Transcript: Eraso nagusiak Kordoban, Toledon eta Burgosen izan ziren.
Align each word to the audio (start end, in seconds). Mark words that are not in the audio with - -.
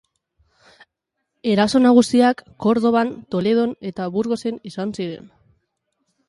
Eraso 1.55 1.77
nagusiak 1.83 2.41
Kordoban, 2.65 3.13
Toledon 3.35 3.77
eta 3.91 4.09
Burgosen 4.17 4.59
izan 4.73 4.97
ziren. 4.99 5.31